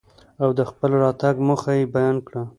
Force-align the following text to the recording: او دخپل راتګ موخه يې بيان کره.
او 0.43 0.49
دخپل 0.61 0.91
راتګ 1.03 1.35
موخه 1.47 1.71
يې 1.77 1.83
بيان 1.93 2.15
کره. 2.27 2.41